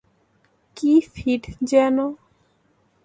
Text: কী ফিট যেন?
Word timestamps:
কী 0.77 0.91
ফিট 1.13 1.43
যেন? 1.63 1.97